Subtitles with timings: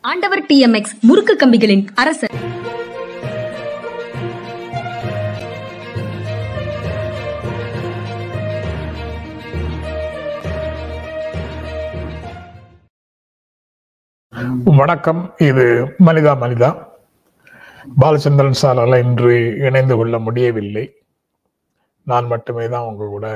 [0.00, 2.34] ஆண்டவர் டிஎம்எக்ஸ் முறுக்கு கம்பிகளின் அரசர்.
[14.80, 15.34] வணக்கம்.
[15.48, 15.64] இது
[16.06, 16.70] மனிதா மனிதா.
[18.00, 20.84] பாலச்சந்திரன் சாரால இன்று இணைந்து கொள்ள முடியவில்லை.
[22.02, 23.26] நான் மட்டுமே தான் உங்க கூட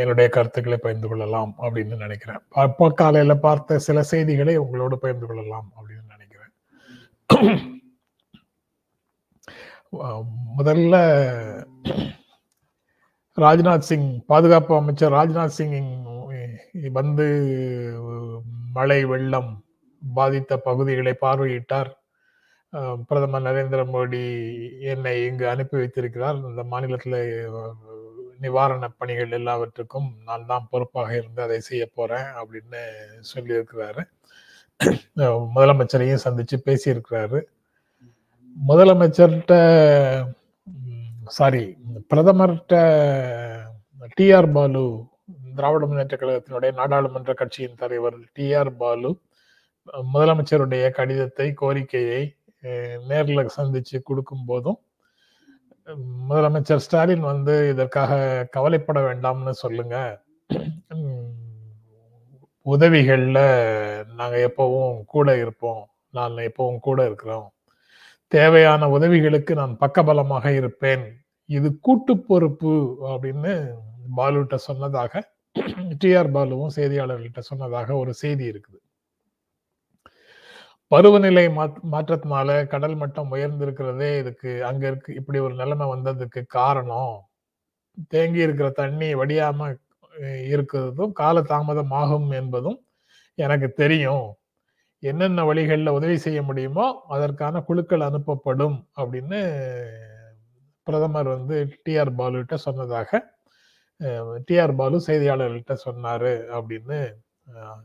[0.00, 2.42] என்னுடைய கருத்துக்களை பகிர்ந்து கொள்ளலாம் அப்படின்னு நினைக்கிறேன்.
[2.62, 6.52] அப்போ காலையில பார்த்த சில செய்திகளை உங்களோடு பகிர்ந்து கொள்ளலாம் அப்படின்னு நினைக்கிறேன்.
[10.58, 10.94] முதல்ல
[13.36, 15.80] ராஜ்நாத் சிங் பாதுகாப்பு அமைச்சர் ராஜ்நாத் சிங்
[16.98, 17.26] வந்து
[18.76, 19.50] மழை வெள்ளம்
[20.02, 21.90] பாதித்த பகுதிகளை பார்வையிட்டார்.
[23.08, 24.22] பிரதமர் நரேந்திர மோடி
[24.92, 26.38] என்னை இங்கு அனுப்பி வைத்திருக்கிறார்.
[26.50, 27.18] இந்த மாநிலத்தில்
[28.44, 32.82] நிவாரண பணிகள் எல்லாவற்றுக்கும் நான் தான் பொறுப்பாக இருந்து அதை செய்ய போறேன் அப்படின்னு
[33.32, 34.02] சொல்லியிருக்கிறாரு.
[35.56, 37.40] முதலமைச்சரையும் சந்திச்சு பேசியிருக்கிறாரு.
[38.56, 39.54] முதலமைச்சர்கிட்ட
[41.36, 41.64] சாரி
[42.10, 42.74] பிரதமர்கிட்ட
[44.16, 44.84] டிஆர் பாலு
[45.56, 49.10] திராவிட முன்னேற்ற கழகத்தினுடைய நாடாளுமன்ற கட்சியின் தலைவர் டிஆர் பாலு
[50.14, 52.22] முதலமைச்சருடைய கடிதத்தை கோரிக்கையை
[53.08, 54.78] நேரில் சந்திச்சு கொடுக்கும் போதும்
[56.28, 58.12] முதலமைச்சர் ஸ்டாலின் வந்து இதற்காக
[58.50, 59.96] கவலைப்பட வேண்டாம்னு சொல்லுங்க.
[62.62, 63.42] உதவிகளில்
[64.14, 65.82] நாங்கள் எப்பவும் கூட இருப்போம்.
[66.10, 67.52] நான் எப்பவும் கூட இருக்கிறோம்.
[68.28, 71.04] தேவையான உதவிகளுக்கு நான் பக்கபலமாக இருப்பேன்.
[71.44, 72.72] இது கூட்டு பொறுப்பு
[73.12, 73.74] அப்படின்னு
[74.16, 75.22] பாலுட்ட சொன்னதாக
[76.02, 78.81] டிஆர் பாலுவும் செய்தியாளர்கள்ட்ட சொன்னதாக ஒரு செய்தி இருக்குது.
[80.92, 87.14] பருவநிலை மாத்- மாற்றத்தினால கடல் மட்டம் உயர்ந்திருக்கிறதே இதுக்கு அங்க இருக்கு இப்படி ஒரு நிலைமை வந்ததுக்கு காரணம்
[88.10, 89.68] தேங்கி இருக்கிற தண்ணி வடியாம
[90.48, 92.78] இருக்கிறதும் கால தாமதம் ஆகும் என்பதும்
[93.38, 94.26] எனக்கு தெரியும்.
[95.02, 99.38] என்னென்ன வழிகளில் உதவி செய்ய முடியுமோ அதற்கான குழுக்கள் அனுப்பப்படும் அப்படின்னு
[100.86, 103.20] பிரதமர் வந்து டிஆர் பாலுகிட்ட சொன்னதாக
[104.48, 106.98] டிஆர் பாலு செய்தியாளர்கள்ட்ட சொன்னாரு அப்படின்னு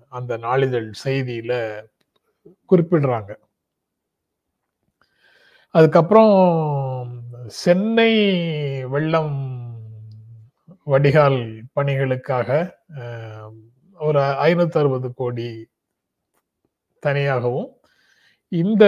[0.09, 1.53] அந்த நாளிதழ் செய்தியில
[2.71, 3.31] குறிப்பிடுறாங்க.
[5.75, 6.35] அதுக்கப்புறம்
[7.63, 8.11] சென்னை
[8.93, 9.35] வெள்ளம்
[10.93, 11.39] வடிகால்
[11.75, 12.49] பணிகளுக்காக
[13.99, 14.19] ஒரு
[14.49, 15.49] ஐநூத்தி அறுபது கோடி
[17.03, 17.69] தனியாகவும்
[18.51, 18.83] இந்த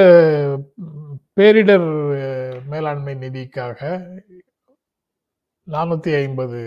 [1.37, 1.89] பேரிடர்
[2.69, 3.79] மேலாண்மை நிதிக்காக
[5.67, 6.59] நானூத்தி ஐம்பது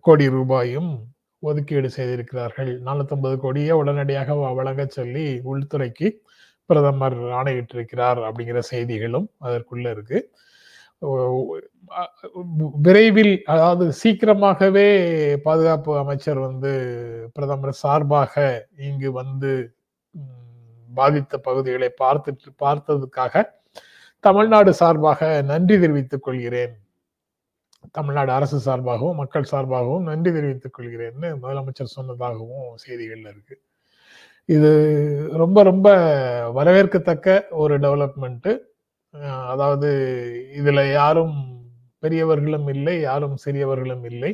[0.00, 0.92] கோடி ரூபாயும்
[1.44, 2.82] ஒதுக்கீடு செய்திருக்கிறார்கள்.
[2.82, 6.10] நானூத்தி கோடியை உடனடியாக வ- வழங்கச் சொல்லி உள்துறைக்கு
[6.66, 10.30] பிரதமர் ஆணையிட்டிருக்கிறார் அப்படிங்கிற செய்திகளும் அதற்குள்ள இருக்கு.
[12.72, 14.90] விரைவில் அதாவது சீக்கிரமாகவே
[15.36, 16.70] பாதுகாப்பு அமைச்சர் வந்து
[17.34, 19.74] பிரதமர் சார்பாக இங்கு வந்து
[20.94, 23.62] பாதித்த பகுதிகளை பார்த்துட்டு பார்த்ததுக்காக
[24.20, 26.83] தமிழ்நாடு சார்பாக நன்றி தெரிவித்துக் கொள்கிறேன்.
[27.92, 33.56] தமிழ்நாடு அரசு சார்பாகவும் மக்கள் சார்பாகவும் நன்றி தெரிவித்துக் கொள்கிறேன்னு முதலமைச்சர் சொன்னதாகவும் செய்திகள் இருக்கு.
[34.48, 34.70] இது
[35.42, 35.88] ரொம்ப ரொம்ப
[36.58, 38.52] வரவேற்கத்தக்க ஒரு டெவலப்மெண்ட்டு.
[39.52, 39.90] அதாவது
[40.60, 41.36] இதுல யாரும்
[42.02, 44.32] பெரியவர்களும் இல்லை யாரும் சிறியவர்களும் இல்லை.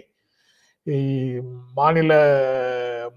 [1.74, 2.12] மாநில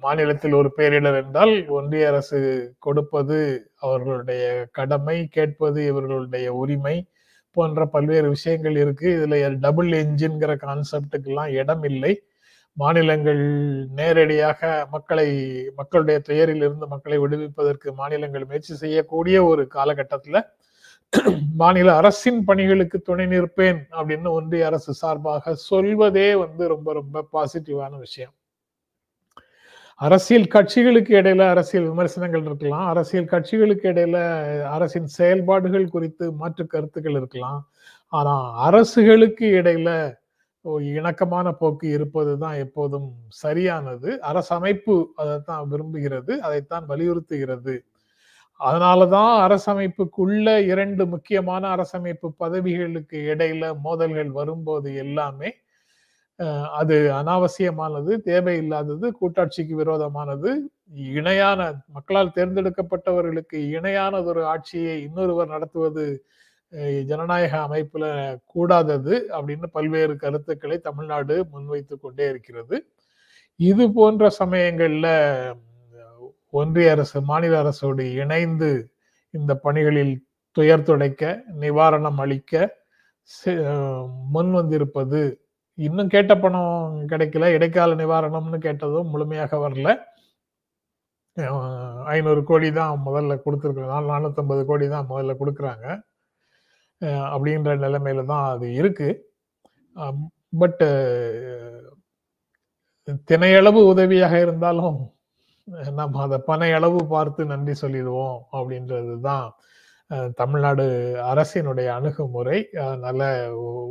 [0.02, 2.40] மாநிலத்தில் ஒரு பேரிடர் என்றால் ஒன்றிய அரசு
[2.80, 3.38] கொடுப்பது
[3.80, 6.96] அவர்களுடைய கடமை கேட்பது இவர்களுடைய உரிமை.
[7.56, 9.08] போன்ற பல்வேறு விஷயங்கள் இருக்கு.
[9.18, 12.14] இதுல டபுள் என்ஜின்கிற கான்செப்டுக்கெல்லாம் இடம் இல்லை
[12.78, 13.42] மாநிலங்கள்
[13.96, 15.28] நேரடியாக மக்களை
[15.76, 20.40] மக்களுடைய துயரில் இருந்து மக்களை விடுவிப்பதற்கு மாநிலங்கள் முயற்சி செய்யக்கூடிய ஒரு காலகட்டத்துல
[21.56, 28.34] மாநில அரசின் பணிகளுக்கு துணை நிற்பேன் அப்படின்னு ஒன்றிய அரசு சார்பாக சொல்வதே வந்து ரொம்ப ரொம்ப பாசிட்டிவான விஷயம்.
[30.00, 32.88] அரசியல் கட்சிகளுக்கு இடையில அரசியல் விமர்சனங்கள் இருக்கலாம்.
[32.88, 34.18] அரசியல் கட்சிகளுக்கு இடையில
[34.68, 37.62] அரசின் செயல்பாடுகள் குறித்து மாற்று கருத்துக்கள் இருக்கலாம்.
[38.14, 38.34] ஆனா
[38.68, 39.90] அரசுகளுக்கு இடையில
[40.94, 44.10] இணக்கமான போக்கு இருப்பது தான் எப்போதும் சரியானது.
[44.32, 47.76] அரசமைப்பு அதைத்தான் விரும்புகிறது அதைத்தான் வலியுறுத்துகிறது.
[48.60, 55.50] அதனாலதான் அரசமைப்புக்குள்ள இரண்டு முக்கியமான அரசமைப்பு பதவிகளுக்கு இடையில மோதல்கள் வரும்போது எல்லாமே
[56.72, 60.52] அது அனாவசியமானது தேவையில்லாதது கூட்டாட்சிக்கு விரோதமானது
[61.20, 66.06] இணையான மக்களால் தேர்ந்தெடுக்கப்பட்டவர்களுக்கு இணையானதொரு ஆட்சியை இன்னொருவர் நடத்துவது
[67.06, 68.06] ஜனநாயக அமைப்புல
[68.46, 72.76] கூடாதது அப்படின்னு பல்வேறு கருத்துக்களை தமிழ்நாடு முன்வைத்து கொண்டே இருக்கிறது.
[73.60, 75.08] இது போன்ற சமயங்கள்ல
[76.50, 78.72] ஒன்றிய அரசு மாநில அரசோடு இணைந்து
[79.34, 80.16] இந்த பணிகளில்
[80.58, 82.54] துயர் துடைக்க நிவாரணம் அளிக்க
[84.32, 85.22] முன் வந்திருப்பது
[85.78, 86.74] இன்னும் கேட்ட பணம்
[87.12, 87.48] கிடைக்கல.
[87.58, 89.90] இடைக்கால நிவாரணம்னு கேட்டதும் முழுமையாக வரல.
[92.16, 95.86] ஐநூறு கோடி தான் முதல்ல கொடுத்துருக்குறாங்க நாலு நானூற்றம்பது கோடி தான் முதல்ல கொடுக்குறாங்க.
[97.34, 99.10] அப்படின்ற நிலைமையில தான் அது இருக்கு.
[100.62, 100.88] பட்டு
[103.30, 105.00] தினையளவு உதவியாக இருந்தாலும்
[105.98, 109.46] நம்ம அதை பனையளவு பார்த்து நன்றி சொல்லிடுவோம் அப்படின்றது தான்
[110.36, 110.86] தமிழ்நாடு
[111.32, 113.22] அரசினுடைய அணுகுமுறை அதனால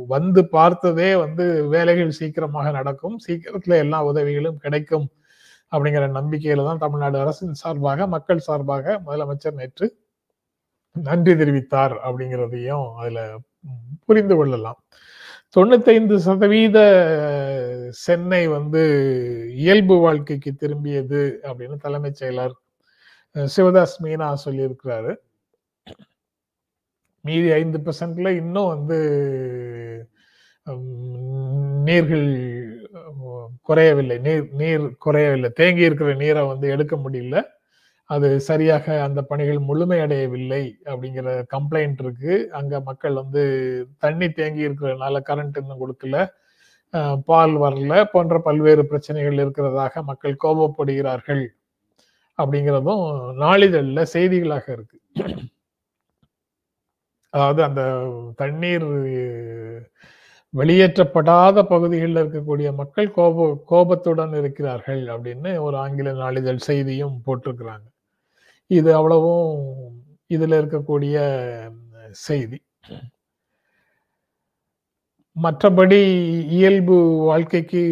[0.07, 3.15] வந்து பார்த்ததே வந்து வேலைகள் சீக்கிரமாக நடக்கும்.
[3.27, 5.07] சீக்கிரத்துல எல்லா உதவிகளும் கிடைக்கும்
[5.71, 9.87] அப்படிங்கிற நம்பிக்கையில தான் தமிழ்நாடு அரசின் சார்பாக மக்கள் சார்பாக முதலமைச்சர் நேற்று
[10.95, 13.19] நன்றி தெரிவித்தார் அப்படிங்கிறதையும் அதுல
[14.07, 14.79] புரிந்து கொள்ளலாம்.
[15.55, 16.79] தொண்ணூத்தைந்து சதவீத
[18.05, 18.81] சென்னை வந்து
[19.63, 22.55] இயல்பு வாழ்க்கைக்கு திரும்பியது அப்படின்னு தலைமைச் செயலர்
[23.35, 25.13] சிவதாஸ் மீனா சொல்லியிருக்கிறாரு.
[27.25, 28.97] மீதி ஐந்து பெர்சன்ட்ல இன்னும் வந்து
[31.87, 32.25] நீர்கள்
[33.69, 34.17] குறையவில்லை.
[34.25, 35.49] நீர் நீர் குறையவில்லை.
[35.59, 37.37] தேங்கி இருக்கிற நீரை வந்து எடுக்க முடியல.
[38.09, 42.33] அது சரியாக அந்த பணிகள் முழுமையடையவில்லை அப்படிங்கிற கம்ப்ளைண்ட் இருக்கு.
[42.51, 43.43] அங்க மக்கள் வந்து
[44.03, 46.17] தண்ணி தேங்கி இருக்கிறதுனால கரண்ட் இன்னும் கொடுக்கல.
[47.29, 51.43] பால் வரல போன்ற பல்வேறு பிரச்சனைகள் இருக்கிறதாக மக்கள் கோபப்படுகிறார்கள்
[52.39, 53.03] அப்படிங்கிறதும்
[53.43, 54.97] நாளிதழில் செய்திகளாக இருக்கு.
[57.33, 57.81] அதாவது அந்த
[58.41, 58.87] தண்ணீர்
[60.53, 67.87] வெளியேற்றப்படாத பகுதிகளில் இருக்கக்கூடிய மக்கள் கோப கோபத்துடன் இருக்கிறார்கள் அப்படின்னு ஒரு ஆங்கில நாளிதழ் செய்தியும் போட்டிருக்கிறாங்க.
[68.71, 69.55] இது அவ்வளவும்
[70.31, 71.17] இதில் இருக்கக்கூடிய
[72.25, 72.59] செய்தி.
[75.35, 75.99] மற்றபடி
[76.57, 76.97] இயல்பு
[77.29, 77.83] வாழ்க்கைக்கு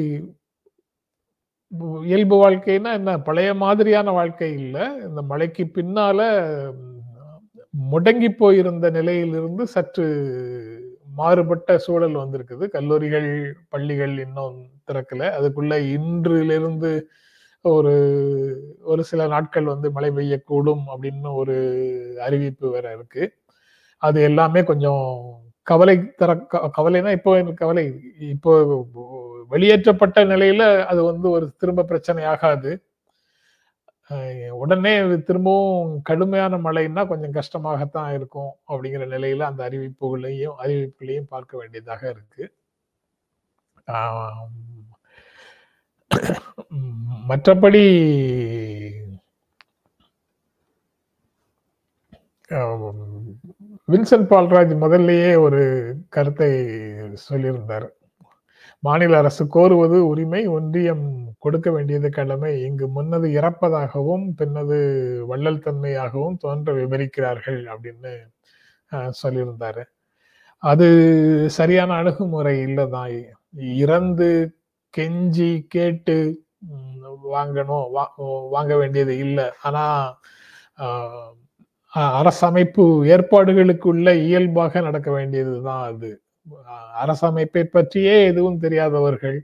[2.10, 3.12] இயல்பு வாழ்க்கைன்னா என்ன?
[3.28, 4.86] பழைய மாதிரியான வாழ்க்கை இல்லை.
[5.08, 6.20] இந்த மழைக்கு பின்னால
[7.92, 10.06] முடங்கி போயிருந்த நிலையிலிருந்து சற்று
[11.16, 12.68] மாறுபட்ட சூழல் வந்திருக்குது.
[12.68, 15.30] கல்லூரிகள் பள்ளிகள் இன்னும் திறக்கல.
[15.30, 17.02] அதுக்குள்ள இன்றிலிருந்து
[17.62, 17.94] ஒரு
[18.82, 21.56] ஒரு சில நாட்கள் வந்து மழை பெய்யக்கூடும் அப்படின்னு ஒரு
[22.22, 23.32] அறிவிப்பு வேற இருக்கு.
[23.98, 28.00] அது எல்லாமே கொஞ்சம் கவலை தர க- கவலைனா இப்போ எனக்கு கவலை.
[28.20, 28.86] இப்போ
[29.50, 32.82] வெளியேற்றப்பட்ட நிலையில அது வந்து ஒரு திரும்ப பிரச்சனை ஆகாது
[34.62, 34.94] உடனே
[35.28, 42.44] திரும்பவும் கடுமையான மழைன்னா கொஞ்சம் கஷ்டமாகத்தான் இருக்கும் அப்படிங்கிற நிலையில அந்த அறிவிப்புகளையும் அறிவிப்புகளையும் பார்க்க வேண்டியதாக இருக்கு.
[47.30, 47.84] மற்றபடி
[53.92, 55.62] வின்சென்ட் பால்ராஜ் முதல்லயே ஒரு
[56.16, 56.50] கருத்தை
[57.30, 57.88] சொல்லியிருந்தார்.
[58.84, 62.62] மாநில அரசு கோருவது உரிமை ஒன்றியம் கொடுக்க வேண்டியது கடமை.
[62.62, 68.18] இங்கு முன்னது இறப்பதாகவும் பின்னது வள்ளல் தன்மையாகவும் தோன்ற விவரிக்கிறார்கள் அப்படின்னு
[69.24, 69.84] சொல்லியிருந்தாரு.
[70.58, 73.24] அது சரியான அணுகுமுறை இல்லைதான்
[73.58, 74.56] இறந்து
[74.98, 76.44] கெஞ்சி கேட்டு
[77.32, 79.50] வாங்கணும் வா- வாங்க வேண்டியது இல்லை.
[79.62, 80.18] ஆனா
[81.96, 86.22] அரசமைப்பு ஏற்பாடுகளுக்குள்ள இயல்பாக நடக்க வேண்டியதுதான் அது.
[87.04, 89.40] அரசமைப்பை பற்றியே எதுவும் தெரியாதவர்கள்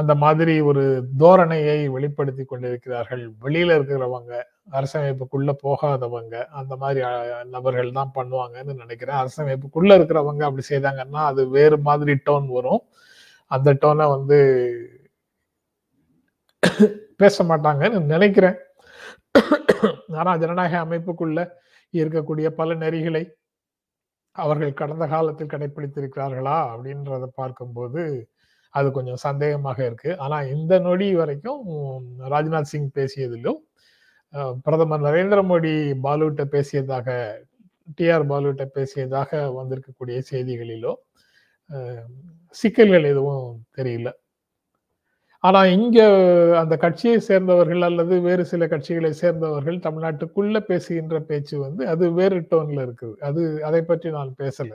[0.00, 0.82] அந்த மாதிரி ஒரு
[1.20, 3.22] தோரணையை வெளிப்படுத்தி கொண்டிருக்கிறார்கள்.
[3.44, 4.32] வெளியில இருக்கிறவங்க
[4.78, 7.00] அரசமைப்புக்குள்ள போகாதவங்க அந்த மாதிரி
[7.54, 9.20] நபர்கள் தான் பண்ணுவாங்கன்னு நினைக்கிறேன்.
[9.22, 12.82] அரசமைப்புக்குள்ள இருக்கிறவங்க அப்படி செய்தாங்கன்னா அது வேறு மாதிரி டோன் வரும்.
[13.50, 14.38] அந்த டோனை வந்து
[17.22, 18.58] பேச மாட்டாங்கன்னு நினைக்கிறேன்.
[20.20, 21.40] ஆனா ஜனநாயக அமைப்புக்குள்ள
[21.92, 23.24] இருக்கக்கூடிய பல நெறிகளை
[24.36, 28.02] அவர்கள் கடந்த காலத்தில் கடைபிடித்திருக்கிறார்களா அப்படின்றத பார்க்கும்போது
[28.74, 30.10] அது கொஞ்சம் சந்தேகமாக இருக்கு.
[30.24, 31.62] ஆனா இந்த நொடி வரைக்கும்
[32.34, 33.60] ராஜ்நாத் சிங் பேசியதிலும்
[34.66, 35.72] பிரதமர் நரேந்திர மோடி
[36.04, 37.08] பாலுட்ட பேசியதாக
[37.98, 40.92] டிஆர் பாலுட்ட பேசியதாக வந்திருக்கக்கூடிய செய்திகளிலோ
[42.56, 43.46] சிக்கல்கள் எதுவும்
[43.78, 44.08] தெரியல.
[45.44, 45.98] ஆனா இங்க
[46.60, 52.84] அந்த கட்சியை சேர்ந்தவர்கள் அல்லது வேறு சில கட்சிகளை சேர்ந்தவர்கள் தமிழ்நாட்டுக்குள்ள பேசுகின்ற பேச்சு வந்து அது வேறு டோன்ல
[52.86, 53.16] இருக்குது.
[53.28, 54.72] அது அதை பற்றி நான் பேசல.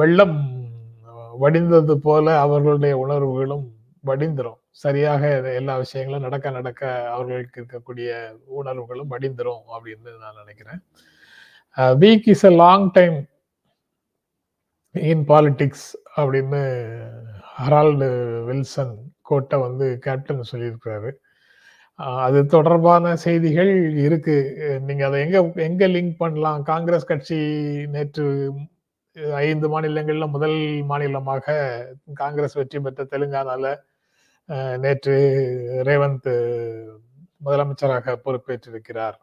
[0.00, 0.38] வெள்ளம்
[1.42, 3.66] வடிந்தது போல அவர்களுடைய உணர்வுகளும்
[4.04, 4.58] வடிந்துரும்.
[4.82, 5.22] சரியாக
[5.60, 6.82] எல்லா விஷயங்களும் நடக்க நடக்க
[7.14, 8.10] அவர்களுக்கு இருக்கக்கூடிய
[8.58, 10.80] உணர்வுகளும் வடிந்துரும் அப்படின்னு நான் நினைக்கிறேன்.
[12.02, 13.18] Week is a long time
[14.94, 15.88] in politics
[16.20, 16.62] அப்படின்னு
[17.62, 18.08] ஹரால்டு
[18.48, 18.94] வில்சன்
[19.28, 21.10] கோட்டை வந்து கேப்டன் சொல்லியிருக்கிறாரு.
[22.26, 23.72] அது தொடர்பான செய்திகள்
[24.06, 24.36] இருக்கு.
[24.88, 25.38] நீங்க அதை எங்க
[25.68, 26.60] எங்க லிங்க் பண்ணலாம்?
[26.70, 27.38] காங்கிரஸ் கட்சி
[27.94, 28.26] நேற்று
[29.48, 30.58] ஐந்து மாநிலங்கள்ல முதல்
[30.90, 31.54] மாநிலமாக
[32.22, 33.72] காங்கிரஸ் வெற்றி பெற்ற தெலுங்கானால
[34.84, 35.16] நேற்று
[35.88, 36.30] ரேவந்த்
[37.44, 39.18] முதலமைச்சராக பொறுப்பேற்றிருக்கிறார்.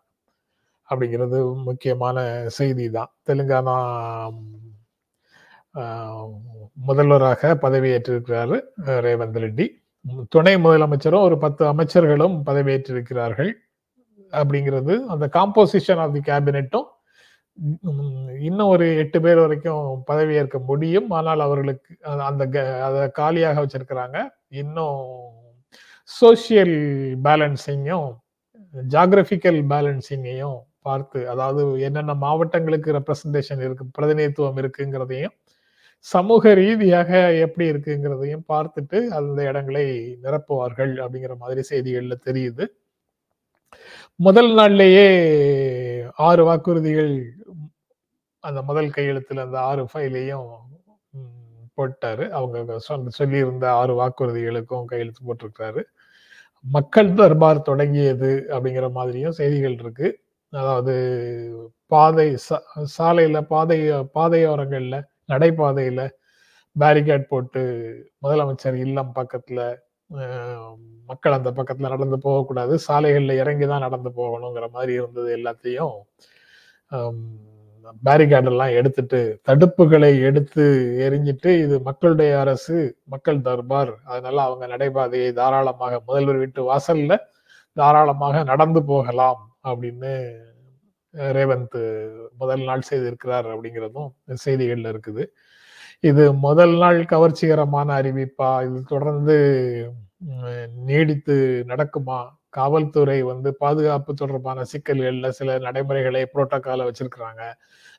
[0.90, 1.40] அப்படிங்கிறது
[1.70, 2.18] முக்கியமான
[2.58, 3.12] செய்தி தான்.
[3.28, 3.76] தெலுங்கானா
[6.74, 9.68] முதல்வராக பதவியேற்றிருக்கிறாரு ரேவந்த் ரெட்டி.
[10.30, 13.52] துணை முதலமைச்சரும் ஒரு பத்து அமைச்சர்களும் பதவியேற்றிருக்கிறார்கள்
[14.32, 16.84] அப்படிங்கிறது அந்த காம்போசிஷன் ஆஃப் தி கேபினெட்டும்
[18.40, 21.10] இன்னும் ஒரு எட்டு பேர் வரைக்கும் பதவியேற்க முடியும்.
[21.10, 24.30] ஆனால் அவர்களுக்கு அந்த- க- அதை காலியாக வச்சிருக்கிறாங்க.
[24.48, 25.06] இன்னும்
[26.22, 28.18] சோசியல் பேலன்சிங்கும்
[28.90, 35.32] ஜாகிரபிக்கல் பேலன்சிங்கையும் பார்த்து அதாவது என்னென்ன மாவட்டங்களுக்கு ரெப்ரசன்டேஷன் இருக்கு பிரதிநிதித்துவம் இருக்குங்கிறதையும்
[36.08, 42.68] சமூக ரீதியாக எப்படி இருக்குங்கிறதையும் பார்த்துட்டு அந்த இடங்களை நிரப்புவார்கள் அப்படிங்கிற மாதிரி செய்திகள்ல தெரியுது.
[44.16, 45.08] முதல் நாள்லேயே
[46.14, 47.30] ஆறு வாக்குறுதிகள்
[48.40, 50.48] அந்த முதல் கையெழுத்துல அந்த ஆறு ஃபைலையும்
[51.78, 52.30] போட்டாரு.
[52.30, 55.84] அவங்க சொன்ன சொல்லியிருந்த ஆறு வாக்குறுதிகளுக்கும் கையெழுத்து போட்டிருக்கிறாரு.
[56.62, 60.20] மக்கள் தர்பார் தொடங்கியது அப்படிங்கிற மாதிரியும் செய்திகள் இருக்கு.
[60.50, 66.02] அதாவது பாதை சா- சாலையில பாதை பாதையோரங்கள்ல நடைபாதையில
[66.76, 67.62] பேரிகேட் போட்டு
[68.24, 69.60] முதலமைச்சர் இல்லம் பக்கத்துல
[71.10, 72.74] மக்கள் அந்த பக்கத்துல நடந்து போகக்கூடாது.
[72.88, 75.96] சாலைகள்ல இறங்கி தான் நடந்து போகணுங்கிற மாதிரி இருந்தது எல்லாத்தையும்
[78.04, 80.64] பேரிகேட் எல்லாம் எடுத்துட்டு தடுப்புகளை எடுத்து
[81.06, 87.16] எரிஞ்சிட்டு இது மக்களுடைய அரசு மக்கள் தர்பார் அதனால அவங்க நடைபாதையை தாராளமாக முதல்வர் வீட்டு வாசல்ல
[87.78, 90.14] தாராளமாக நடந்து போகலாம் அப்படின்னு
[91.38, 91.80] ரேவந்த்
[92.42, 94.10] முதல் நாள் செய்திருக்கிறார் அப்படிங்கிறதும்
[94.46, 95.24] செய்திகள்ல இருக்குது.
[96.10, 98.52] இது முதல் நாள் கவர்ச்சிகரமான அறிவிப்பா?
[98.68, 99.38] இது தொடர்ந்து
[100.90, 101.36] நீடித்து
[101.72, 102.20] நடக்குமா?
[102.58, 107.44] காவல்துறை வந்து பாதுகாப்பு தொடர்பான சிக்கல்கள்ல சில நடைமுறைகளை புரோட்டோக்கால வச்சிருக்கிறாங்க.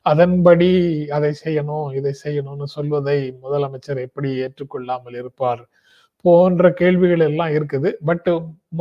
[0.05, 0.69] அதன்படி
[1.17, 5.63] அதை செய்யணும் இதை செய்யணும்னு சொல்வதை முதலமைச்சர் எப்படி ஏற்றுக்கொள்ளாமல் இருப்பார்
[6.25, 7.89] போன்ற கேள்விகள் எல்லாம் இருக்குது.
[8.09, 8.29] பட்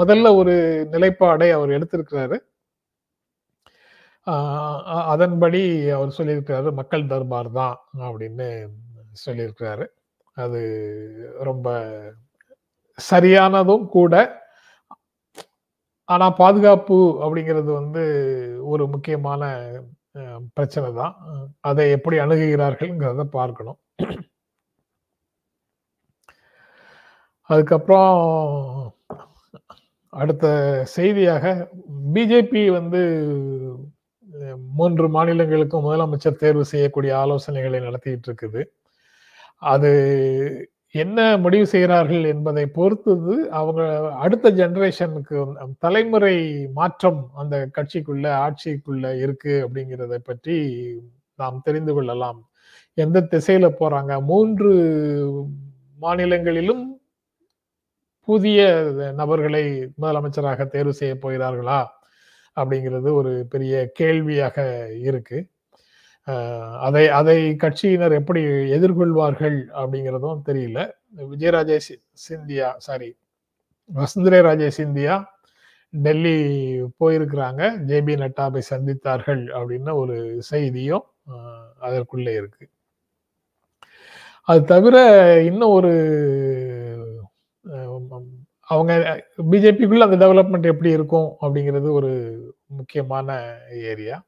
[0.01, 0.55] முதல்ல ஒரு
[0.95, 2.39] நிலைப்பாடை அவர் எடுத்திருக்கிறாரு.
[5.13, 5.63] அதன்படி
[5.97, 7.77] அவர் சொல்லியிருக்கிறாரு மக்கள் தர்பார் தான்
[8.09, 8.49] அப்படின்னு
[9.25, 9.87] சொல்லியிருக்கிறாரு.
[10.37, 10.61] அது
[11.49, 11.69] ரொம்ப
[12.99, 14.15] சரியானதும் கூட
[16.09, 18.03] ஆனால் பாதுகாப்பு அப்படிங்கிறது வந்து
[18.73, 19.43] ஒரு முக்கியமான
[20.57, 21.15] பிரச்சனை தான்.
[21.71, 23.79] அதை எப்படி அணுகுகிறார்கள்ங்கிறத பார்க்கணும்.
[27.51, 28.15] அதுக்கப்புறம்
[30.13, 30.47] அடுத்த
[30.97, 31.45] செய்தியாக
[32.15, 33.03] பிஜேபி வந்து
[34.79, 38.63] மூன்று மாநிலங்களுக்கும் முதலமைச்சர் தேர்வு செய்யக்கூடிய ஆலோசனைகளை நடத்திட்டு இருக்குது
[39.63, 39.91] அது
[40.95, 43.83] என்ன முடிவு செய்கிறார்கள் என்பதை பொறுத்தது அவங்க
[44.25, 45.37] அடுத்த ஜெனரேஷனுக்கு
[45.79, 46.37] தலைமுறை
[46.79, 50.57] மாற்றம் அந்த கட்சிக்குள்ள ஆட்சிக்குள்ள இருக்கு அப்படிங்கிறத பற்றி
[51.39, 52.41] நாம் தெரிந்து கொள்ளலாம்.
[52.95, 54.13] எந்த திசையில போறாங்க?
[54.31, 54.71] மூன்று
[55.99, 56.85] மாநிலங்களிலும்
[58.29, 58.61] புதிய
[59.21, 59.65] நபர்களை
[60.01, 61.81] முதலமைச்சராக தேர்வு செய்ய போகிறார்களா?
[62.59, 65.47] அப்படிங்கிறது ஒரு பெரிய கேள்வியாக இருக்கு.
[66.81, 70.91] அதை அதை கட்சியினர் எப்படி எதிர்கொள்வார்கள் அப்படிங்கிறதும் தெரியல.
[71.17, 73.17] விஜயராஜே சி- சிந்தியா சாரி
[73.95, 75.25] வசுந்தரே ராஜே சிந்தியா
[75.91, 76.43] டெல்லி
[76.83, 77.77] போயிருக்கிறாங்க.
[77.87, 81.05] ஜேபி நட்டாவை சந்தித்தார்கள் அப்படின்னு ஒரு செய்தியும்
[81.81, 82.69] அதற்குள்ளே இருக்கு.
[84.43, 84.97] அது தவிர
[85.43, 85.97] இன்னும் ஒரு
[88.69, 92.11] அவங்க பிஜேபிக்குள்ள அந்த டெவலப்மெண்ட் எப்படி இருக்கும் அப்படிங்கிறது ஒரு
[92.67, 94.27] முக்கியமான ஏரியா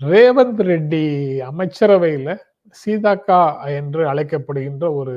[0.00, 1.04] ரேவந்த் ரெட்டி
[1.38, 2.38] அமைச்சரவையில்
[2.84, 3.40] சீதாக்கா
[3.74, 5.16] என்று அழைக்கப்படுகின்ற ஒரு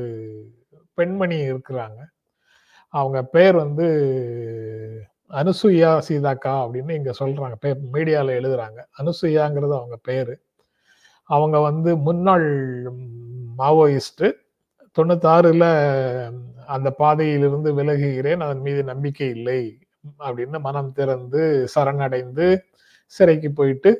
[0.93, 1.99] பெண்மணி இருக்கிறாங்க.
[2.89, 3.87] அவங்க பேர் வந்து
[5.31, 8.79] அனுசுயா சீதாக்கா அப்படின்னு இங்கே சொல்கிறாங்க பே மீடியாவில் எழுதுறாங்க.
[8.97, 10.33] அனுசுயாங்கிறது அவங்க பேர்.
[11.23, 12.47] அவங்க வந்து முன்னாள்
[13.57, 14.31] மாவோயிஸ்ட்டு.
[14.97, 15.67] தொண்ணூத்தாறில்
[16.67, 19.79] அந்த பாதையிலிருந்து விலகுகிறேன் அதன் மீது நம்பிக்கை இல்லை
[20.19, 22.57] அப்படின்னு மனம் திறந்து சரணடைந்து
[23.05, 23.91] சிறைக்கு போயிட்டு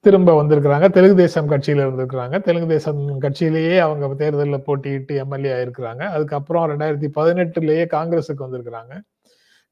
[0.00, 0.88] திரும்ப வந்திருக்கிறாங்க.
[0.88, 2.42] தெலுங்கு தேசம் கட்சியில இருந்திருக்கிறாங்க.
[2.42, 5.98] தெலுங்கு தேசம் கட்சியிலேயே அவங்க தேர்தலில் போட்டியிட்டு எம்எல்ஏ ஆயிருக்கிறாங்க.
[5.98, 9.00] அதுக்கப்புறம் ரெண்டாயிரத்தி பதினெட்டுலேயே காங்கிரஸுக்கு வந்திருக்கிறாங்க.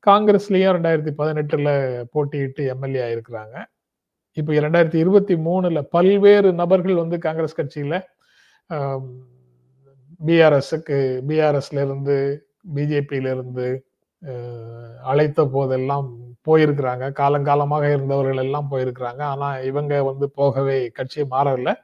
[0.07, 1.71] காங்கிரஸ்லயும் ரெண்டாயிரத்தி பதினெட்டுல
[2.15, 3.65] போட்டியிட்டு எம்எல்ஏ ஆயிருக்கிறாங்க.
[4.33, 7.95] இப்போ இரண்டாயிரத்தி இருபத்தி மூணுல பல்வேறு நபர்கள் வந்து காங்கிரஸ் கட்சியில
[10.21, 12.17] பிஆர்எஸ்க்கு பிஆர்எஸ்லேருந்து
[12.77, 13.67] பிஜேபியிலிருந்து
[15.11, 16.07] அழைத்த போதெல்லாம்
[16.49, 17.05] போயிருக்கிறாங்க.
[17.21, 19.23] காலங்காலமாக இருந்தவர்கள் எல்லாம் போயிருக்கிறாங்க.
[19.33, 21.75] ஆனால் இவங்க வந்து போகவே கட்சி மாறவில்லை.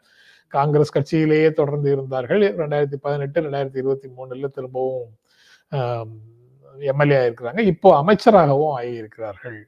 [0.56, 2.42] காங்கிரஸ் கட்சியிலேயே தொடர்ந்து இருந்தார்கள்.
[2.60, 5.06] ரெண்டாயிரத்தி பதினெட்டு ரெண்டாயிரத்தி இருபத்தி மூணுல திரும்பவும்
[6.92, 7.60] எம்எல்ஏ ஆயிருக்கிறாங்க.
[7.72, 9.60] இப்போ அமைச்சராகவும் ஆகியிருக்கிறார்கள்.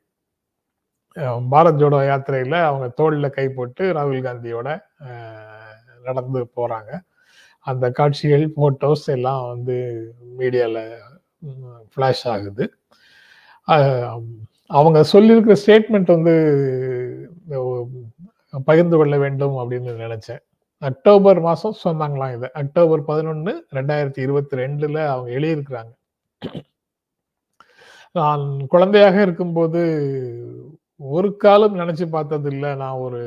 [1.53, 4.69] பாரத் ஜோடோ யாத்திரையில அவங்க தோளில் கை போட்டு ராகுல் காந்தியோட
[6.07, 6.93] நடந்து போறாங்க.
[7.71, 9.77] அந்த காட்சிகள் ஃபோட்டோஸ் எல்லாம் வந்து
[10.39, 10.83] மீடியாவில்
[11.93, 12.65] ஃப்ளாஷ் ஆகுது.
[14.79, 16.35] அவங்க சொல்லியிருக்கிற ஸ்டேட்மெண்ட் வந்து
[18.69, 20.43] பகிர்ந்து கொள்ள வேண்டும் அப்படின்னு நினச்சேன்.
[20.89, 22.49] அக்டோபர் மாதம் சொன்னாங்களாம் இதை.
[22.63, 25.93] அக்டோபர் பதினொன்று ரெண்டாயிரத்தி இருபத்தி ரெண்டில் அவங்க எழுதியிருக்கிறாங்க.
[28.19, 29.81] நான் குழந்தையாக இருக்கும்போது
[31.13, 33.21] ஒரு காலம் நினைச்சு பார்த்தது இல்லை நான் ஒரு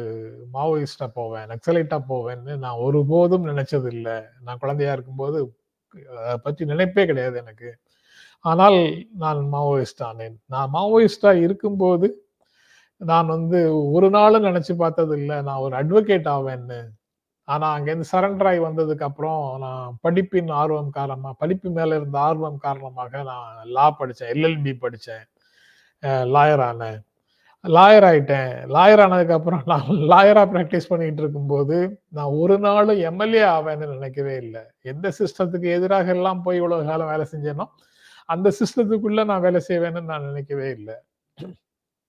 [0.56, 4.16] மாவோயிஸ்டா போவேன் நக்சலைட்டா போவேன்னு நான் ஒருபோதும் நினைச்சது இல்லை
[4.46, 5.40] நான் குழந்தையா இருக்கும்போது
[6.20, 7.70] அதை பற்றி நினைப்பே கிடையாது எனக்கு.
[8.46, 8.80] ஆனால்
[9.24, 10.36] நான் மாவோயிஸ்ட் ஆனேன்.
[10.54, 12.08] நான் மாவோயிஸ்டா இருக்கும்போது
[13.02, 13.60] நான் வந்து
[13.96, 16.80] ஒரு நாளும் நினைச்சு பார்த்தது இல்லை நான் ஒரு அட்வொகேட் ஆவேன்னு.
[17.48, 23.22] ஆனா அங்கேருந்து சரண்டர் ஆகி வந்ததுக்கு அப்புறம் நான் படிப்பின் ஆர்வம் காரணமா படிப்பு மேல இருந்த ஆர்வம் காரணமாக
[23.32, 25.26] நான் லா படித்தேன் எல்எல்பி படித்தேன்
[26.36, 27.00] லாயர் ஆனேன்.
[27.66, 28.52] லாயர் ஆயிட்டேன்.
[28.76, 31.78] லாயர் ஆனதுக்கப்புறம் நான் லாயராக ப்ராக்டிஸ் பண்ணிட்டு இருக்கும்போது
[32.10, 34.62] நான் ஒரு நாளும் எம்எல்ஏ ஆவேன்னு நினைக்கவே இல்லை.
[34.82, 37.66] எந்த சிஸ்டத்துக்கு எதிராக எல்லாம் போய் இவ்வளவு காலம் வேலை செஞ்சேனோ
[38.30, 40.96] அந்த சிஸ்டத்துக்குள்ள நான் வேலை செய்வேன்னு நான் நினைக்கவே இல்லை.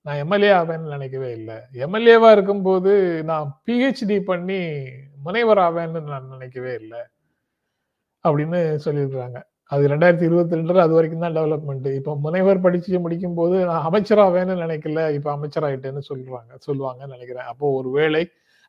[0.07, 1.57] நான் எம்எல்ஏ ஆவேன்னு நினைக்கவே இல்லை.
[1.85, 2.93] எம்எல்ஏவா இருக்கும்போது
[3.25, 4.61] நான் பிஹெச்டி பண்ணி
[5.27, 7.03] முனைவர் ஆவேன்னு நான் நினைக்கவே இல்லை.
[8.25, 9.39] அப்படின்னு சொல்லியிருக்கிறாங்க
[9.73, 14.55] அது ரெண்டாயிரத்தி இருபத்தி ரெண்டுல அது வரைக்கும் தான் டெவலப்மெண்ட் இப்போ முனைவர் படிச்சு முடிக்கும் போது நான் அமைச்சராவேன்னு
[14.65, 17.49] நினைக்கல இப்போ அமைச்சராயிட்டேன்னு சொல்றாங்க சொல்லுவாங்கன்னு நினைக்கிறேன்.
[17.53, 18.23] அப்போ ஒரு வேளை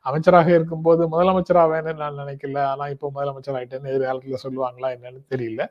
[0.06, 5.64] அமைச்சராக இருக்கும்போது முதலமைச்சராவேன்னு நான் நினைக்கல ஆனா இப்போ முதலமைச்சர் ஆயிட்டேன்னு எதிர்காலத்துல சொல்லுவாங்களா என்னன்னு தெரியல.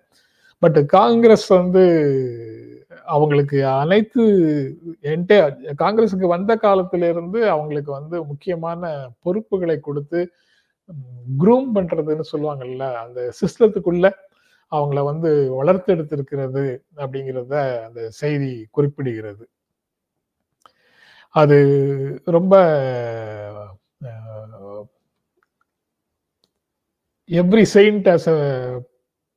[0.61, 1.83] பட் காங்கிரஸ் வந்து
[3.15, 4.23] அவங்களுக்கு அனைத்து
[5.13, 5.37] என்டே
[5.83, 8.91] காங்கிரஸுக்கு வந்த காலத்திலிருந்து அவங்களுக்கு வந்து முக்கியமான
[9.25, 10.19] பொறுப்புகளை கொடுத்து
[11.41, 14.07] குரூம் பண்றதுன்னு சொல்லுவாங்கல்ல அந்த சிஸ்டத்துக்குள்ள
[14.71, 16.63] அவங்கள வந்து வளர்த்தெடுத்திருக்கிறது
[16.97, 17.53] அப்படிங்கிறத
[17.87, 19.43] அந்த செய்தி குறிப்பிடுகிறது.
[21.35, 21.57] அது
[22.27, 22.53] ரொம்ப
[27.29, 28.37] every saint has a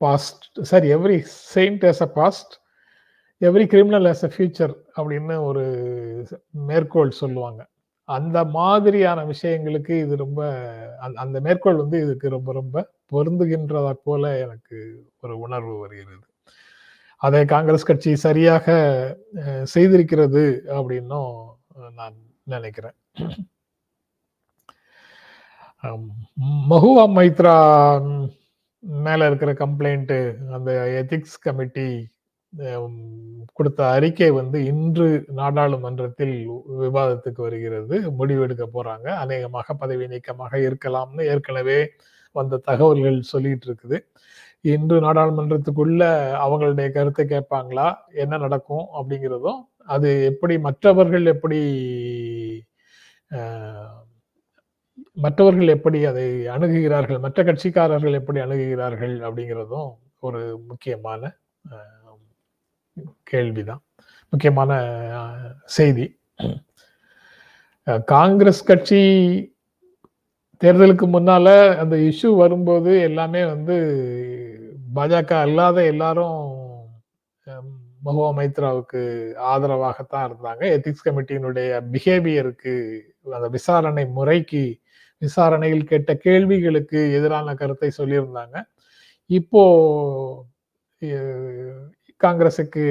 [0.00, 1.18] past sorry every
[1.54, 2.54] saint has a past
[3.40, 5.64] every criminal has a future அப்படின்னு ஒரு
[6.68, 7.60] மேற்கோள் சொல்லுவாங்க.
[8.16, 10.40] அந்த மாதிரியான விஷயங்களுக்கு இது ரொம்ப
[11.24, 14.78] அந்த மேற்கோள் வந்து இதுக்கு ரொம்ப ரொம்ப பொருந்துகின்றதா போல எனக்கு
[15.22, 16.26] ஒரு உணர்வு வருகிறது.
[17.22, 18.66] அதை காங்கிரஸ் கட்சி சரியாக
[19.74, 20.44] செய்திருக்கிறது
[20.78, 21.32] அப்படின்னும்
[21.98, 22.16] நான்
[22.54, 22.96] நினைக்கிறேன்.
[26.70, 27.54] மகுவா மைத்ரா
[29.04, 30.14] மேல இருக்கிற கம்ப்ளைண்ட்
[30.56, 30.70] அந்த
[31.00, 31.88] எதிக்ஸ் கமிட்டி
[33.58, 35.06] கொடுத்த அறிக்கை வந்து இன்று
[35.40, 36.34] நாடாளுமன்றத்தில்
[36.82, 37.96] விவாதத்துக்கு வருகிறது.
[38.18, 39.06] முடிவெடுக்க போறாங்க.
[39.24, 41.78] அநேகமாக பதவி நீக்கமாக இருக்கலாம்னு ஏற்கனவே
[42.36, 43.98] வந்த தகவல்கள் சொல்லிட்டு இருக்குது.
[44.74, 46.02] இன்று நாடாளுமன்றத்துக்குள்ள
[46.44, 47.86] அவங்களுடைய கருத்தை கேட்பாங்களா?
[48.24, 49.60] என்ன நடக்கும் அப்படிங்கிறதும்
[49.94, 51.60] அது எப்படி மற்றவர்கள் எப்படி
[55.24, 57.20] மற்றவர்கள் எப்படி அதை அணுகுகிறார்கள்?
[57.24, 59.90] மற்ற கட்சிக்காரர்கள் எப்படி அணுகுகிறார்கள் அப்படிங்கிறதும்
[60.26, 61.22] ஒரு முக்கியமான
[63.30, 63.82] கேள்விதான்.
[64.32, 64.72] முக்கியமான
[65.76, 66.06] செய்தி.
[68.14, 69.00] காங்கிரஸ் கட்சி
[70.60, 71.46] தேர்தலுக்கு முன்னால
[71.82, 73.76] அந்த இஷ்யூ வரும்போது எல்லாமே வந்து
[74.96, 76.40] பாஜக அல்லாத எல்லாரும்
[78.06, 79.00] மகுவா மைத்ராவுக்கு
[79.52, 80.62] ஆதரவாகத்தான் இருந்தாங்க.
[80.76, 82.74] எத்திக்ஸ் கமிட்டியினுடைய பிஹேவியருக்கு
[83.36, 84.64] அந்த விசாரணை முறைக்கு
[85.22, 88.56] விசாரணையில் கேட்ட கேள்விகளுக்கு எதிரான கருத்தை சொல்லியிருந்தாங்க.
[89.26, 89.62] இப்போ
[92.24, 92.82] காங்கிரஸுக்கு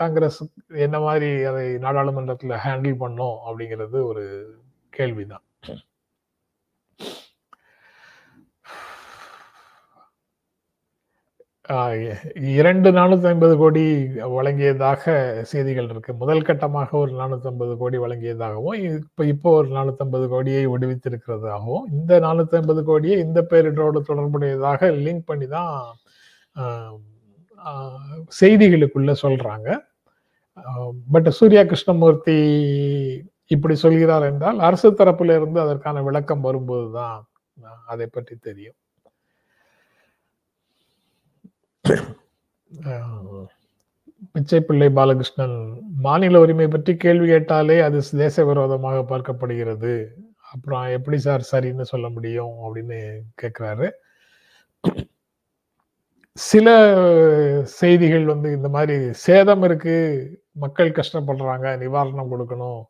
[0.00, 0.40] காங்கிரஸ்
[0.86, 4.24] என்ன மாதிரி அதை நாடாளுமன்றத்தில் ஹேண்டில் பண்ணோம் அப்படிங்கிறது ஒரு
[4.92, 5.44] கேள்விதான்.
[12.56, 13.82] இரண்டு நானூத்தி ஐம்பது கோடி
[14.36, 15.02] வழங்கியதாக
[15.52, 16.12] செய்திகள் இருக்கு.
[16.22, 22.20] முதல் கட்டமாக ஒரு நானூத்தி ஐம்பது கோடி வழங்கியதாகவும் இப்போ இப்போ ஒரு நானூத்தி ஐம்பது கோடியை விடுவித்திருக்கிறதாகவும் இந்த
[22.26, 25.76] நானூத்தி ஐம்பது கோடியை இந்த பேரிடரோடு தொடர்புடையதாக லிங்க் பண்ணி தான்
[28.40, 29.68] செய்திகளுக்குள்ள சொல்றாங்க.
[31.14, 32.38] பட் சூர்யா கிருஷ்ணமூர்த்தி
[33.54, 37.18] இப்படி சொல்கிறார் என்றால் அரசு தரப்புல இருந்து அதற்கான விளக்கம் வரும்போதுதான்
[37.92, 38.78] அதை பற்றி தெரியும்.
[44.34, 45.56] பிச்சைப்பிள்ளை பாலகிருஷ்ணன்
[46.06, 49.94] மாநில உரிமை பற்றி கேள்வி கேட்டாலே அது தேச விரோதமாக பார்க்கப்படுகிறது.
[50.52, 52.98] அப்புறம் எப்படி சார் சரின்னு சொல்ல முடியும் அப்படின்னு
[53.42, 53.86] கேட்குறாரு
[56.36, 56.68] சில
[57.80, 59.96] செய்திகள் வந்து இந்த மாதிரி சேதம் இருக்கு
[60.62, 62.80] மக்கள் கஷ்டப்படுறாங்க நிவாரணம் கொடுக்கணும்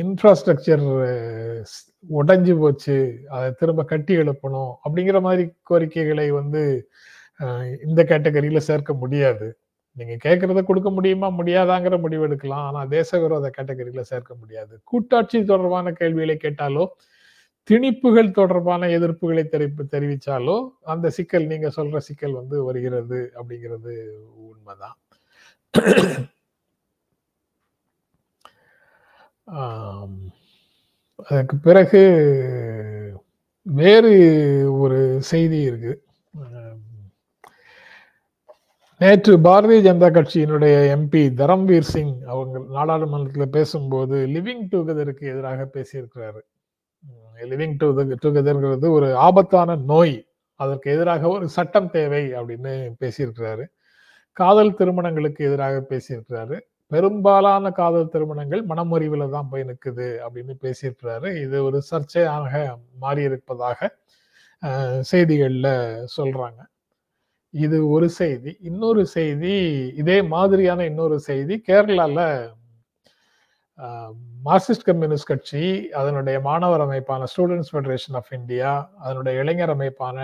[0.00, 0.84] இன்ஃப்ராஸ்ட்ரக்சர்
[2.20, 2.96] உடஞ்சி போச்சு
[3.34, 6.62] அதை திரும்ப கட்டி எழுப்பணும் அப்படிங்கிற மாதிரி கோரிக்கைகளை வந்து
[7.86, 9.46] இந்த கேட்டகரியில் சேர்க்க முடியாது.
[9.96, 14.74] நீங்கள் கேட்குறத கொடுக்க முடியுமா முடியாதாங்கிற முடிவு எடுக்கலாம் ஆனால் தேச விரோத கேட்டகரியில் சேர்க்க முடியாது.
[14.90, 16.84] கூட்டாட்சி தொடர்பான கேள்விகளை கேட்டாலோ
[17.70, 23.94] திணிப்புகள் தொடர்பான எதிர்ப்புகளை தெரிவி தெரிவித்தாலோ அந்த சிக்கல் நீங்க சொல்ற சிக்கல் வந்து வருகிறது அப்படிங்கிறது
[24.50, 24.98] உண்மைதான்.
[31.28, 32.02] அதுக்கு பிறகு
[33.62, 34.12] வேறு
[34.78, 35.92] ஒரு செய்தி இருக்கு.
[39.00, 46.42] நேற்று பாரதிய ஜனதா கட்சியினுடைய எம்பி தரம்வீர் சிங் அவங்க நாடாளுமன்றத்தில் பேசும்போது லிவிங் டுகெதருக்கு எதிராக பேசியிருக்கிறாரு.
[47.50, 47.86] லிவிங் டு
[48.24, 50.16] டுகெதர்ங்கிறது ஒரு ஆபத்தான நோய்.
[50.60, 52.72] அதற்கு எதிராக ஒரு சட்டம் தேவை அப்படின்னு
[53.02, 53.64] பேசியிருக்கிறாரு.
[54.36, 56.56] காதல் திருமணங்களுக்கு எதிராக பேசியிருக்கிறாரு.
[56.92, 61.28] பெரும்பாலான காதல் திருமணங்கள் மனமுறிவில் தான் போய் நிற்குது அப்படின்னு பேசியிருக்கிறாரு.
[61.44, 62.52] இது ஒரு சர்ச்சையாக
[63.04, 63.88] மாறியிருப்பதாக
[65.10, 65.72] செய்திகளில்
[66.16, 66.60] சொல்கிறாங்க சொல்றாங்க.
[67.54, 68.52] இது ஒரு செய்தி.
[68.70, 69.54] இன்னொரு செய்தி
[70.02, 72.24] இதே மாதிரியான இன்னொரு செய்தி கேரளாவில்
[74.42, 75.62] மார்க்சிஸ்ட் கம்யூனிஸ்ட் கட்சி
[75.92, 80.18] அதனுடைய மாணவர் அமைப்பான ஸ்டூடெண்ட்ஸ் ஃபெடரேஷன் ஆஃப் இந்தியா அதனுடைய இளைஞர் அமைப்பான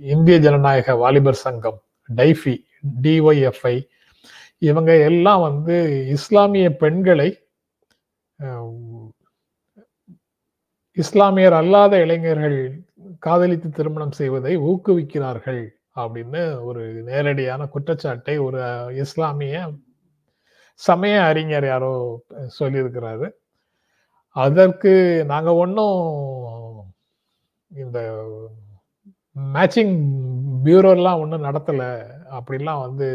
[0.00, 2.54] இந்திய ஜனநாயக வாலிபர் சங்கம் டைஃபி
[3.02, 3.76] டிஒய்எஃப்ஐ
[4.62, 5.76] இவங்க எல்லாம் வந்து
[6.08, 7.28] இஸ்லாமிய பெண்களை
[10.96, 12.58] இஸ்லாமியர் அல்லாத இளைஞர்கள்
[13.18, 15.62] காதலித்து திருமணம் செய்வதை ஊக்குவிக்கிறார்கள்
[15.96, 18.60] அப்படின்னு ஒரு நேரடியான குற்றச்சாட்டை ஒரு
[18.96, 19.56] இஸ்லாமிய
[20.80, 21.92] சமய அறிஞர் யாரோ
[22.60, 23.26] சொல்லியிருக்கிறாரு.
[24.36, 24.92] அதற்கு
[25.32, 25.98] நாங்கள் ஒன்றும்
[27.70, 27.98] இந்த
[29.36, 29.94] மேட்சிங்
[30.64, 31.90] பியூரோலாம் ஒன்றும் நடத்தலை.
[32.38, 33.08] அப்படிலாம் வந்து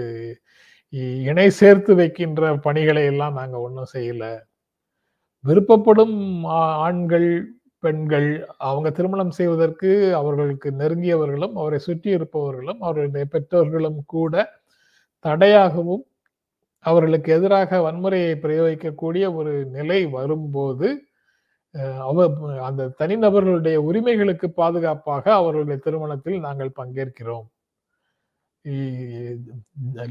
[1.29, 4.31] இணை சேர்த்து வைக்கின்ற பணிகளை எல்லாம் நாங்கள் ஒன்றும் செய்யலை.
[5.43, 6.17] விருப்பப்படும்
[6.85, 7.29] ஆண்கள்
[7.83, 8.29] பெண்கள்
[8.69, 9.89] அவங்க திருமணம் செய்வதற்கு
[10.21, 14.33] அவர்களுக்கு நெருங்கியவர்களும் அவரை சுற்றி இருப்பவர்களும் அவருடைய பெற்றோர்களும் கூட
[15.25, 16.03] தடையாகவும்
[16.85, 20.89] அவர்களுக்கு எதிராக வன்முறையை பிரயோகிக்கக்கூடிய ஒரு நிலை வரும்போது
[22.05, 22.25] அவ
[22.67, 27.47] அந்த தனிநபர்களுடைய உரிமைகளுக்கு பாதுகாப்பாக அவர்களுடைய திருமணத்தில் நாங்கள் பங்கேற்கிறோம்.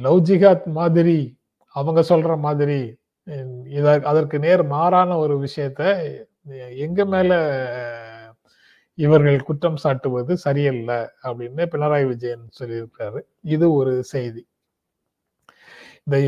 [0.07, 1.19] லவ் ஜிகாத் மாதிரி
[1.77, 2.81] அவங்க சொல்ற மாதிரி
[4.11, 5.83] அதற்கு நேர் மாறான ஒரு விஷயத்த
[6.87, 7.33] எங்க மேல
[8.99, 13.21] இவர்கள் குற்றம் சாட்டுவது சரியல்ல அப்படின்னு பினராயி விஜயன் சொல்லியிருக்காரு.
[13.55, 14.43] இது ஒரு செய்தி.
[16.09, 16.19] இந்த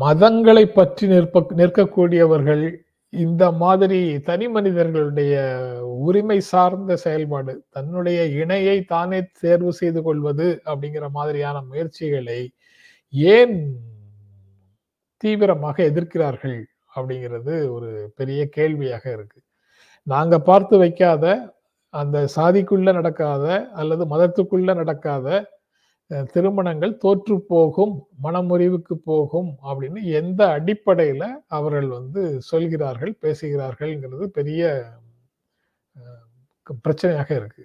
[0.00, 2.64] மதங்களை பற்றி நிற்ப நிற்கக்கூடியவர்கள்
[3.12, 5.34] இந்த மாதிரி தனி மனிதர்களுடைய
[5.86, 12.40] உரிமை சார்ந்த செயல்பாடு தன்னுடைய இணையை தானே தேர்வு செய்து கொள்வது அப்படிங்கிற மாதிரியான முயற்சிகளை
[13.12, 13.56] ஏன்
[15.16, 16.58] தீவிரமாக எதிர்க்கிறார்கள்
[16.96, 19.40] அப்படிங்கிறது ஒரு பெரிய கேள்வியாக இருக்கு.
[20.06, 21.24] நாங்க பார்த்து வைக்காத
[21.90, 25.26] அந்த சாதிக்குள்ள நடக்காத அல்லது மதத்துக்குள்ள நடக்காத
[26.34, 34.62] திருமணங்கள் தோற்று போகும் மனமுறிவுக்கு போகும் அப்படின்னு எந்த அடிப்படையில் அவர்கள் வந்து சொல்கிறார்கள் பேசுகிறார்கள்ங்கிறது பெரிய
[36.84, 37.64] பிரச்சனையாக இருக்கு.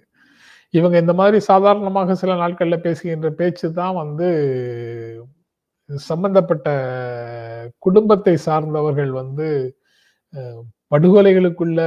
[0.74, 4.28] இவங்க இந்த மாதிரி சாதாரணமாக சில நாட்களில் பேசுகின்ற பேச்சு தான் வந்து
[5.90, 6.68] சம்பந்தப்பட்ட
[7.86, 9.48] குடும்பத்தை சார்ந்தவர்கள் வந்து
[10.92, 11.80] படுகொலைகளுக்குள்ள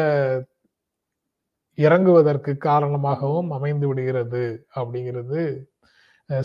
[1.77, 4.45] இறங்குவதற்கு காரணமாகவும் அமைந்து விடுகிறது
[4.79, 5.41] அப்படிங்கிறது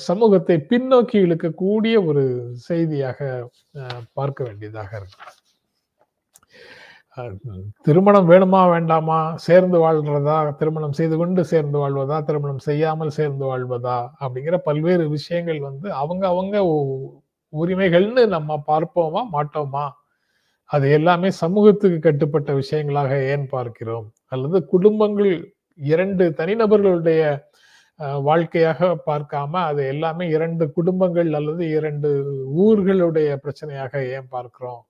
[0.09, 2.22] சமூகத்தை பின்னோக்கி இழுக்கக்கூடிய ஒரு
[2.68, 3.18] செய்தியாக
[4.12, 5.27] பார்க்க வேண்டியதாக இருக்கு.
[7.83, 14.57] திருமணம் வேணுமா வேண்டாமா சேர்ந்து வாழ்றதா திருமணம் செய்து கொண்டு சேர்ந்து வாழ்வதா திருமணம் செய்யாமல் சேர்ந்து வாழ்வதா அப்படிங்கிற
[14.57, 16.57] பல்வேறு விஷயங்கள் வந்து அவங்க அவங்க
[17.53, 19.87] உரிமைகள்னு நம்ம பார்ப்போமா மாட்டோமா?
[20.70, 24.07] அது எல்லாமே சமூகத்துக்கு கட்டுப்பட்ட விஷயங்களாக ஏன் பார்க்கிறோம்?
[24.33, 25.33] அல்லது குடும்பங்கள்
[25.79, 27.22] இரண்டு தனிநபர்களுடைய
[28.00, 32.09] வாழ்க்கையாக பார்க்காம அது எல்லாமே இரண்டு குடும்பங்கள் அல்லது இரண்டு
[32.64, 34.82] ஊர்களுடைய பிரச்சனையாக ஏன் பார்க்கிறோம்?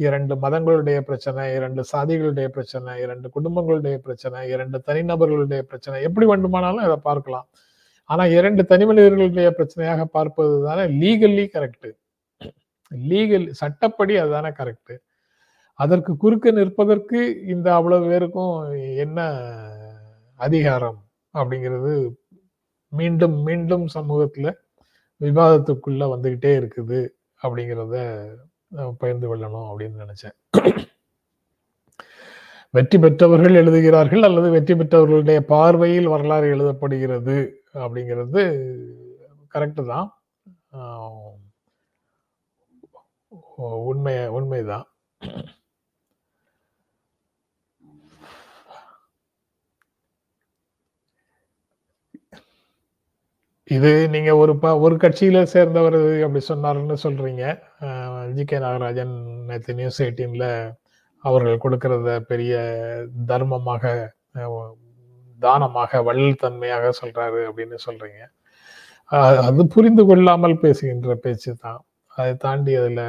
[0.00, 6.98] இரண்டு மதங்களுடைய பிரச்சனை இரண்டு சாதிகளுடைய பிரச்சனை இரண்டு குடும்பங்களுடைய பிரச்சனை இரண்டு தனிநபர்களுடைய பிரச்சனை எப்படி வேண்டுமானாலும் இதை
[7.08, 7.48] பார்க்கலாம்.
[8.10, 11.88] ஆனா இரண்டு தனிமனிதர்களுடைய பிரச்சனையாக பார்ப்பது தானே லீகல்லி கரெக்ட்
[12.90, 14.94] லீகல் சட்டப்படி அதுதானே கரெக்டு
[15.78, 17.20] அதற்கு குறுக்க நிற்பதற்கு
[17.54, 18.54] இந்த அவ்வளவு பேருக்கும்
[19.04, 19.18] என்ன
[20.40, 20.98] அதிகாரம்
[21.34, 21.92] அப்படிங்கிறது
[22.88, 24.48] மீண்டும் மீண்டும் சமூகத்துல
[25.20, 27.00] விவாதத்துக்குள்ள வந்துகிட்டே இருக்குது
[27.42, 27.96] அப்படிங்கிறத
[29.00, 30.36] பகிர்ந்து கொள்ளணும் அப்படின்னு நினைச்சேன்.
[32.76, 37.36] வெற்றி பெற்றவர்கள் எழுதுகிறார்கள் அல்லது வெற்றி பெற்றவர்களுடைய பார்வையில் வரலாறு எழுதப்படுகிறது
[37.82, 38.42] அப்படிங்கிறது
[39.54, 40.08] கரெக்டு தான்.
[43.90, 44.87] உண்மை உண்மைதான்.
[53.76, 57.44] இது நீங்க ஒரு ப ஒரு கட்சியில சேர்ந்தவர் அப்படி சொன்னாருன்னு சொல்றீங்க.
[58.36, 59.14] ஜி கே நாகராஜன்
[59.48, 60.46] நேற்று நியூஸ் எயிட்டீன்ல
[61.24, 62.54] அவர்கள் கொடுக்கறத பெரிய
[63.30, 63.92] தர்மமாக
[65.40, 68.22] தானமாக வள்ளல் தன்மையாக சொல்றாரு அப்படின்னு சொல்றீங்க.
[69.48, 71.80] அது புரிந்து கொள்ளாமல் பேசுகின்ற பேச்சு தான்.
[72.18, 73.04] அதை தாண்டி அதில்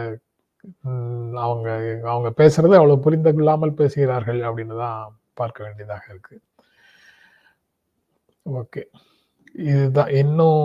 [1.45, 1.67] அவங்க
[2.13, 5.01] அவங்க பேசுறது அவ்வளவு புரிந்து கொள்ளாமல் பேசுகிறார்கள் அப்படின்னு தான்
[5.41, 6.35] பார்க்க வேண்டியதாக இருக்கு.
[8.45, 8.83] ஓகே.
[9.55, 10.11] இதுதான்.
[10.21, 10.63] இன்னும்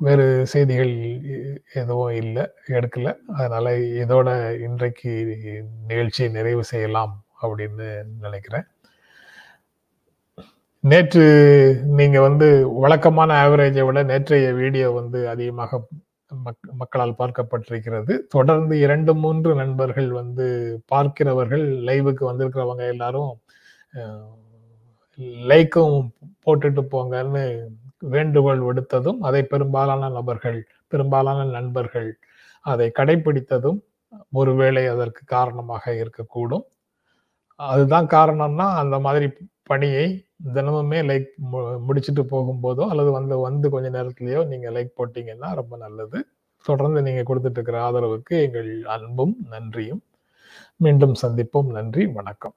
[0.00, 0.94] வேறு செய்திகள்
[1.72, 3.16] எதுவும் இல்லை எடுக்கல.
[3.26, 4.28] அதனால இதோட
[4.60, 5.12] இன்றைக்கு
[5.86, 7.86] நிகழ்ச்சியை நிறைவு செய்யலாம் அப்படின்னு
[8.20, 8.66] நினைக்கிறேன்.
[10.80, 11.24] நேற்று
[11.98, 15.80] நீங்க வந்து வழக்கமான ஆவரேஜை விட நேற்றைய வீடியோ வந்து அதிகமாக
[16.30, 18.12] மக் மக்களால் பார்க்கப்பட்டிருக்கிறது.
[18.28, 20.46] தொடர்ந்து இரண்டு மூன்று நண்பர்கள் வந்து
[20.86, 23.32] பார்க்கிறவர்கள் லைவுக்கு வந்திருக்கிறவங்க எல்லாரும்
[25.50, 25.96] லைக்கும்
[26.44, 27.44] போட்டுட்டு போங்கன்னு
[28.14, 32.08] வேண்டுகோள் விடுத்ததும் அதை பெரும்பாலான நபர்கள் பெரும்பாலான நண்பர்கள்
[32.64, 33.78] அதை கடைபிடித்ததும்
[34.32, 36.64] ஒருவேளை அதற்கு காரணமாக இருக்கக்கூடும்.
[37.60, 39.26] அதுதான் காரணம்னா அந்த மாதிரி
[39.62, 40.06] பணியை
[40.54, 41.28] தினமுமே லைக்
[41.86, 46.20] முடிச்சுட்டு போகும்போதோ அல்லது வந்து வந்து கொஞ்ச நேரத்திலேயோ நீங்கள் லைக் போட்டீங்கன்னா ரொம்ப நல்லது.
[46.66, 50.02] தொடர்ந்து நீங்கள் கொடுத்துட்டு இருக்கிற ஆதரவுக்கு எங்கள் அன்பும் நன்றியும்.
[50.76, 51.72] மீண்டும் சந்திப்போம்.
[51.78, 52.06] நன்றி.
[52.06, 52.56] வணக்கம்.